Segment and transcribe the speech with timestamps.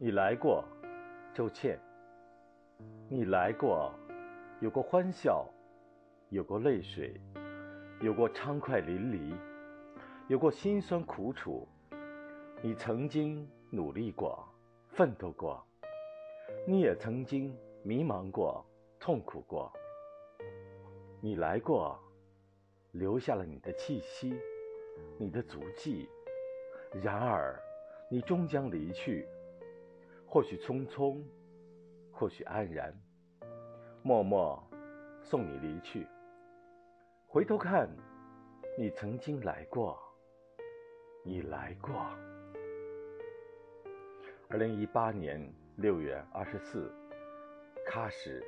[0.00, 0.64] 你来过，
[1.34, 1.76] 周倩。
[3.08, 3.92] 你来过，
[4.60, 5.44] 有过欢笑，
[6.28, 7.20] 有过泪水，
[8.00, 9.34] 有过畅快淋漓，
[10.28, 11.66] 有过辛酸苦楚。
[12.62, 14.48] 你曾经努力过，
[14.86, 15.66] 奋斗过，
[16.64, 17.52] 你也曾经
[17.82, 18.64] 迷茫过，
[19.00, 19.72] 痛苦过。
[21.20, 21.98] 你来过，
[22.92, 24.38] 留下了你的气息，
[25.18, 26.08] 你的足迹。
[27.02, 27.60] 然而，
[28.08, 29.26] 你终将离去。
[30.30, 31.22] 或许匆匆，
[32.12, 32.94] 或许安然，
[34.02, 34.62] 默默
[35.22, 36.06] 送你离去。
[37.26, 37.88] 回头看，
[38.76, 39.98] 你曾经来过，
[41.24, 41.94] 你来过。
[44.50, 46.92] 二零一八年六月二十四，
[47.90, 48.42] 喀什。